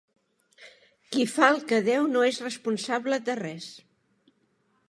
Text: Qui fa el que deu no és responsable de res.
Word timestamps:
Qui 1.15 1.25
fa 1.33 1.51
el 1.55 1.61
que 1.71 1.79
deu 1.89 2.09
no 2.15 2.25
és 2.31 2.41
responsable 2.47 3.23
de 3.29 3.37
res. 3.45 3.73